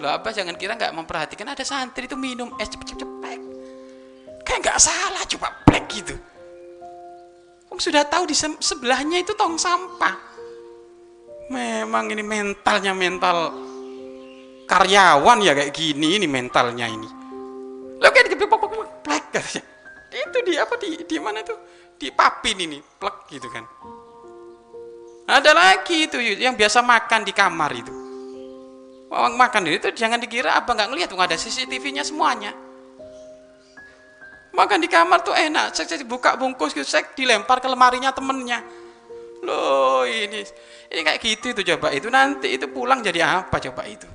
loh 0.00 0.10
apa 0.10 0.32
jangan 0.32 0.56
kira 0.56 0.74
nggak 0.74 0.96
memperhatikan? 0.96 1.52
Ada 1.52 1.62
santri 1.62 2.08
itu 2.08 2.16
minum 2.16 2.56
es 2.56 2.72
cepet-cepet 2.72 3.20
kayak 4.50 4.66
nggak 4.66 4.80
salah 4.82 5.22
coba 5.30 5.48
plek 5.62 5.84
gitu. 5.94 6.14
Om 7.70 7.78
sudah 7.78 8.02
tahu 8.02 8.26
di 8.26 8.34
sebelahnya 8.34 9.22
itu 9.22 9.38
tong 9.38 9.54
sampah. 9.54 10.18
Memang 11.54 12.10
ini 12.10 12.26
mentalnya 12.26 12.90
mental 12.90 13.54
karyawan 14.66 15.38
ya 15.46 15.54
kayak 15.54 15.70
gini 15.70 16.18
ini 16.18 16.26
mentalnya 16.26 16.90
ini. 16.90 17.08
Lo 18.02 18.10
kayak 18.10 18.34
plek 19.06 19.24
katanya 19.30 19.62
itu 20.10 20.38
di 20.42 20.54
apa 20.58 20.74
di 20.82 20.90
di 21.06 21.16
mana 21.22 21.46
itu? 21.46 21.54
Di 21.94 22.10
papin 22.10 22.58
ini 22.58 22.82
plek 22.82 23.30
gitu 23.30 23.46
kan. 23.54 23.62
Ada 25.30 25.54
lagi 25.54 26.10
itu 26.10 26.18
yang 26.18 26.58
biasa 26.58 26.82
makan 26.82 27.22
di 27.22 27.30
kamar 27.30 27.70
itu 27.70 27.99
Orang 29.10 29.34
makan 29.34 29.66
itu 29.66 29.90
jangan 29.90 30.22
dikira 30.22 30.54
apa 30.54 30.70
nggak 30.70 30.88
ngelihat. 30.94 31.10
Nggak 31.10 31.34
ada 31.34 31.38
CCTV-nya 31.38 32.06
semuanya. 32.06 32.54
Makan 34.54 34.78
di 34.78 34.86
kamar 34.86 35.26
tuh 35.26 35.34
enak. 35.34 35.74
Cek 35.74 35.86
cek 35.90 36.00
buka 36.06 36.38
bungkus 36.38 36.70
gitu. 36.70 36.86
Cek 36.86 37.18
dilempar 37.18 37.58
ke 37.58 37.66
lemarinya 37.66 38.14
temennya. 38.14 38.62
Loh 39.42 40.06
ini. 40.06 40.46
Ini 40.90 41.00
kayak 41.02 41.18
gitu 41.18 41.46
itu 41.50 41.74
coba 41.74 41.90
itu. 41.90 42.06
Nanti 42.06 42.54
itu 42.54 42.70
pulang 42.70 43.02
jadi 43.02 43.42
apa 43.42 43.58
coba 43.58 43.82
itu? 43.90 44.06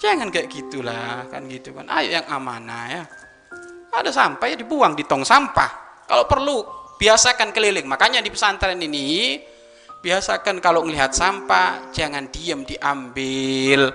Jangan 0.00 0.28
kayak 0.28 0.48
gitulah 0.52 1.24
kan 1.32 1.48
gitu 1.48 1.72
kan. 1.72 1.88
Ayo 1.88 2.20
yang 2.20 2.26
amanah 2.28 2.84
ya. 2.92 3.02
Ada 3.96 4.12
sampah 4.12 4.44
ya 4.52 4.60
dibuang 4.60 4.92
di 4.92 5.08
tong 5.08 5.24
sampah. 5.24 6.04
Kalau 6.04 6.28
perlu 6.28 6.60
biasakan 7.00 7.48
keliling. 7.48 7.88
Makanya 7.88 8.20
di 8.20 8.28
pesantren 8.28 8.76
ini 8.76 9.40
biasakan 10.04 10.60
kalau 10.60 10.84
melihat 10.84 11.16
sampah 11.16 11.88
jangan 11.96 12.28
diem 12.28 12.60
diambil. 12.68 13.88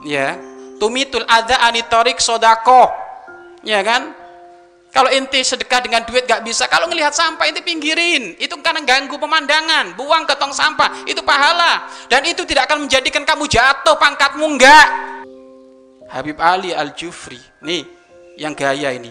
Ya. 0.00 0.40
Tumitul 0.80 1.28
ada 1.28 1.68
anitorik 1.68 2.16
sodako. 2.16 2.88
Ya 3.60 3.84
kan? 3.84 4.16
Kalau 4.88 5.10
inti 5.10 5.42
sedekah 5.42 5.82
dengan 5.82 6.06
duit 6.06 6.22
gak 6.24 6.46
bisa 6.46 6.70
kalau 6.70 6.86
ngelihat 6.88 7.12
sampah 7.12 7.44
inti 7.44 7.60
pinggirin. 7.60 8.40
Itu 8.40 8.56
karena 8.64 8.80
ganggu 8.88 9.20
pemandangan. 9.20 9.92
Buang 10.00 10.24
ke 10.24 10.32
tong 10.40 10.56
sampah 10.56 11.04
itu 11.04 11.20
pahala. 11.20 11.84
Dan 12.08 12.24
itu 12.24 12.48
tidak 12.48 12.72
akan 12.72 12.88
menjadikan 12.88 13.28
kamu 13.28 13.44
jatuh 13.44 14.00
pangkatmu 14.00 14.46
enggak. 14.48 14.88
Habib 16.08 16.38
Ali 16.38 16.70
Al-Jufri 16.70 17.42
nih 17.60 17.84
yang 18.38 18.54
gaya 18.54 18.94
ini. 18.94 19.10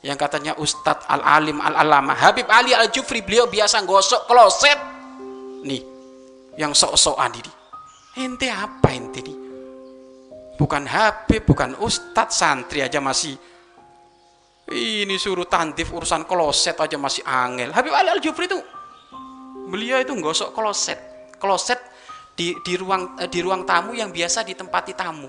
Yang 0.00 0.18
katanya 0.24 0.52
Ustadz 0.56 1.04
Al-Alim 1.10 1.58
Al-Alama 1.58 2.14
Habib 2.16 2.48
Ali 2.48 2.70
Al-Jufri 2.72 3.20
beliau 3.20 3.50
biasa 3.50 3.82
gosok 3.84 4.24
kloset 4.24 4.87
nih 5.64 5.82
yang 6.58 6.74
sok-sokan 6.74 7.32
ini 7.38 7.52
ente 8.18 8.50
apa 8.50 8.88
ente 8.90 9.20
nih 9.22 9.38
bukan 10.58 10.84
Habib 10.90 11.46
bukan 11.46 11.78
Ustadz 11.78 12.34
santri 12.34 12.82
aja 12.82 12.98
masih 12.98 13.38
ini 14.74 15.16
suruh 15.16 15.48
tandif 15.48 15.88
urusan 15.88 16.28
kloset 16.28 16.76
aja 16.76 17.00
masih 17.00 17.24
angel. 17.24 17.72
Habib 17.72 17.88
Ali 17.88 18.12
Al 18.12 18.20
Jufri 18.20 18.44
itu 18.44 18.60
beliau 19.72 19.96
itu 19.96 20.12
gosok 20.20 20.52
kloset. 20.52 21.00
Kloset 21.40 21.80
di, 22.36 22.52
di 22.60 22.76
ruang 22.76 23.16
di 23.32 23.40
ruang 23.40 23.64
tamu 23.64 23.96
yang 23.96 24.12
biasa 24.12 24.44
ditempati 24.44 24.92
tamu. 24.92 25.24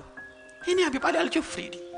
Ini 0.68 0.84
Habib 0.84 1.00
Ali 1.08 1.16
Al 1.16 1.32
Jufri 1.32 1.72
nih 1.72 1.89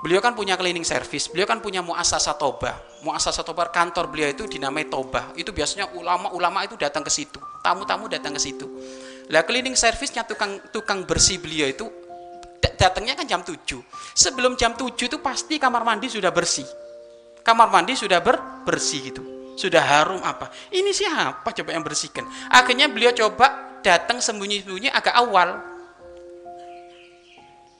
Beliau 0.00 0.24
kan 0.24 0.32
punya 0.32 0.56
cleaning 0.56 0.84
service, 0.84 1.28
beliau 1.28 1.44
kan 1.44 1.60
punya 1.60 1.84
muasasa 1.84 2.32
toba. 2.32 2.72
Muasasa 3.04 3.44
toba 3.44 3.68
kantor 3.68 4.08
beliau 4.08 4.32
itu 4.32 4.48
dinamai 4.48 4.88
toba. 4.88 5.28
Itu 5.36 5.52
biasanya 5.52 5.92
ulama-ulama 5.92 6.64
itu 6.64 6.72
datang 6.80 7.04
ke 7.04 7.12
situ, 7.12 7.36
tamu-tamu 7.60 8.08
datang 8.08 8.32
ke 8.32 8.40
situ. 8.40 8.64
Lah 9.28 9.44
cleaning 9.44 9.76
service-nya 9.76 10.24
tukang 10.24 10.56
tukang 10.72 11.04
bersih 11.04 11.36
beliau 11.36 11.68
itu 11.68 11.84
datangnya 12.80 13.12
kan 13.12 13.28
jam 13.28 13.44
7. 13.44 13.60
Sebelum 14.16 14.56
jam 14.56 14.72
7 14.72 14.88
itu 14.96 15.20
pasti 15.20 15.60
kamar 15.60 15.84
mandi 15.84 16.08
sudah 16.08 16.32
bersih. 16.32 16.64
Kamar 17.44 17.68
mandi 17.68 17.92
sudah 17.92 18.24
ber 18.24 18.64
bersih 18.64 19.12
gitu. 19.12 19.22
Sudah 19.60 19.84
harum 19.84 20.24
apa? 20.24 20.48
Ini 20.72 20.88
siapa 20.96 21.52
coba 21.52 21.70
yang 21.76 21.84
bersihkan? 21.84 22.24
Akhirnya 22.48 22.88
beliau 22.88 23.12
coba 23.12 23.76
datang 23.84 24.24
sembunyi-sembunyi 24.24 24.88
agak 24.88 25.12
awal 25.12 25.60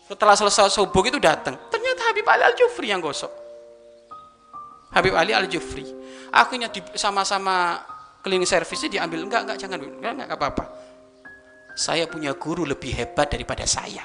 setelah 0.04 0.36
selesai 0.36 0.76
subuh 0.76 1.00
itu 1.08 1.16
datang. 1.16 1.56
Habib 2.10 2.26
Ali 2.26 2.42
Al-Jufri 2.42 2.90
yang 2.90 2.98
gosok. 2.98 3.30
Habib 4.90 5.14
Ali 5.14 5.30
Al-Jufri. 5.30 5.86
Akhirnya 6.34 6.66
sama-sama 6.98 7.78
cleaning 8.22 8.46
service 8.46 8.90
diambil. 8.90 9.22
Enggak, 9.22 9.46
enggak, 9.46 9.58
jangan. 9.62 9.78
Enggak, 9.78 10.12
enggak 10.18 10.38
apa-apa. 10.38 10.64
Saya 11.78 12.10
punya 12.10 12.34
guru 12.34 12.66
lebih 12.66 12.90
hebat 12.92 13.30
daripada 13.30 13.62
saya. 13.64 14.02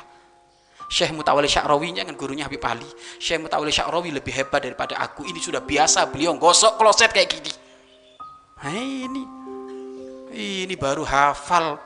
Syekh 0.86 1.18
Mutawali 1.18 1.50
Sya'rawi 1.50 1.98
kan 1.98 2.14
gurunya 2.14 2.46
Habib 2.46 2.62
Ali. 2.62 2.86
Syekh 3.18 3.42
Mutawali 3.42 3.74
Sya'rawi 3.74 4.14
lebih 4.14 4.32
hebat 4.38 4.62
daripada 4.62 5.02
aku. 5.02 5.26
Ini 5.26 5.42
sudah 5.42 5.66
biasa 5.66 6.14
beliau 6.14 6.38
gosok 6.38 6.78
kloset 6.78 7.10
kayak 7.10 7.30
gini. 7.34 7.52
Nah 8.62 8.70
ini. 8.78 9.24
Ini 10.36 10.76
baru 10.78 11.02
hafal 11.02 11.80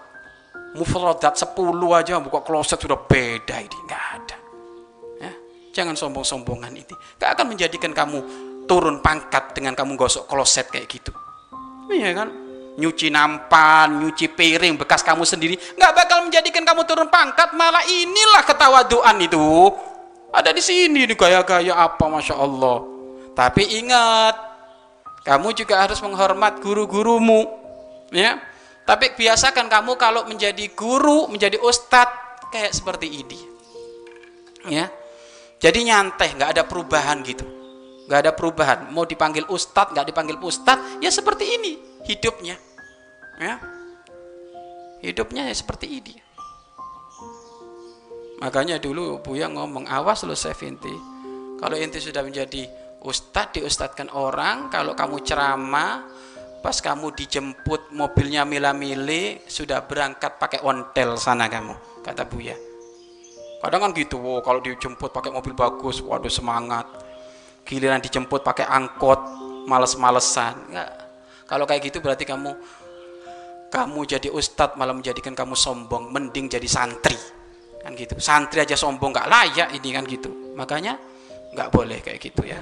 mufradat 0.75 1.33
10 1.33 1.57
aja 1.97 2.21
buka 2.21 2.45
kloset 2.45 2.77
sudah 2.77 2.99
beda 3.09 3.57
ini 3.57 3.77
nggak 3.89 3.97
ada 3.97 3.97
ya 3.97 3.98
jangan 5.79 5.95
sombong-sombongan 5.95 6.75
ini. 6.75 6.95
Nggak 7.15 7.29
akan 7.39 7.45
menjadikan 7.55 7.91
kamu 7.95 8.19
turun 8.67 8.99
pangkat 8.99 9.55
dengan 9.55 9.73
kamu 9.73 9.95
gosok 9.95 10.27
kloset 10.27 10.67
kayak 10.67 10.91
gitu. 10.91 11.15
Iya 11.89 12.11
kan? 12.13 12.29
Nyuci 12.79 13.07
nampan, 13.09 14.03
nyuci 14.03 14.29
piring 14.35 14.75
bekas 14.75 15.01
kamu 15.01 15.23
sendiri. 15.23 15.55
Nggak 15.79 15.91
bakal 15.95 16.27
menjadikan 16.27 16.67
kamu 16.67 16.83
turun 16.83 17.07
pangkat. 17.07 17.55
Malah 17.55 17.87
inilah 17.87 18.43
ketawaduan 18.43 19.17
itu. 19.23 19.71
Ada 20.29 20.53
di 20.53 20.61
sini 20.61 21.09
di 21.09 21.15
gaya-gaya 21.17 21.73
apa 21.73 22.05
masya 22.05 22.37
Allah. 22.37 22.85
Tapi 23.33 23.81
ingat 23.81 24.35
kamu 25.25 25.55
juga 25.57 25.81
harus 25.81 25.97
menghormat 26.03 26.61
guru-gurumu 26.61 27.49
ya. 28.13 28.37
Tapi 28.85 29.13
biasakan 29.17 29.69
kamu 29.69 29.97
kalau 30.01 30.25
menjadi 30.25 30.69
guru, 30.73 31.29
menjadi 31.29 31.57
ustadz 31.61 32.49
kayak 32.53 32.73
seperti 32.73 33.07
ini. 33.25 33.39
Ya. 34.69 34.89
Jadi 35.59 35.79
nyantai, 35.91 36.39
nggak 36.39 36.51
ada 36.55 36.63
perubahan 36.63 37.19
gitu. 37.27 37.45
nggak 38.09 38.25
ada 38.25 38.33
perubahan. 38.33 38.89
Mau 38.89 39.05
dipanggil 39.05 39.45
ustadz, 39.45 39.93
nggak 39.93 40.07
dipanggil 40.09 40.41
ustadz, 40.41 40.97
ya 40.97 41.13
seperti 41.13 41.45
ini 41.45 41.77
hidupnya. 42.09 42.57
Ya. 43.37 43.61
Hidupnya 45.05 45.45
ya 45.45 45.53
seperti 45.53 46.01
ini. 46.01 46.17
Makanya 48.41 48.81
dulu 48.81 49.21
Buya 49.21 49.45
ngomong, 49.51 49.85
awas 49.85 50.25
lo 50.25 50.33
Inti. 50.33 50.95
Kalau 51.61 51.75
Inti 51.77 52.01
sudah 52.01 52.25
menjadi 52.25 52.65
ustadz, 53.05 53.61
diustadkan 53.61 54.09
orang, 54.09 54.73
kalau 54.73 54.97
kamu 54.97 55.21
ceramah, 55.21 56.01
pas 56.65 56.81
kamu 56.81 57.15
dijemput 57.15 57.93
mobilnya 57.95 58.43
mila-mili 58.43 59.39
sudah 59.47 59.87
berangkat 59.87 60.35
pakai 60.35 60.59
ontel 60.65 61.15
sana 61.15 61.47
kamu 61.47 62.03
kata 62.03 62.27
Buya 62.27 62.68
kadang 63.59 63.79
kan 63.83 63.91
gitu 63.95 64.19
wow, 64.19 64.39
kalau 64.39 64.63
dijemput 64.63 65.11
pakai 65.11 65.31
mobil 65.31 65.53
bagus 65.53 65.99
waduh 66.03 66.31
semangat. 66.31 66.87
Giliran 67.67 68.01
dijemput 68.01 68.41
pakai 68.41 68.65
angkot 68.65 69.19
males-malesan. 69.69 70.73
Enggak. 70.73 70.91
kalau 71.49 71.65
kayak 71.65 71.81
gitu 71.89 71.97
berarti 71.97 72.29
kamu 72.29 72.53
kamu 73.73 73.99
jadi 74.05 74.29
ustadz 74.29 74.77
malah 74.77 74.93
menjadikan 74.93 75.33
kamu 75.33 75.53
sombong 75.53 76.09
mending 76.09 76.49
jadi 76.49 76.65
santri. 76.65 77.17
Kan 77.79 77.93
gitu. 77.95 78.17
Santri 78.17 78.65
aja 78.65 78.73
sombong 78.73 79.13
nggak 79.13 79.29
layak 79.29 79.69
ini 79.77 79.89
kan 79.93 80.03
gitu. 80.07 80.29
Makanya 80.57 80.97
nggak 81.53 81.69
boleh 81.73 81.97
kayak 82.01 82.19
gitu 82.21 82.45
ya 82.45 82.57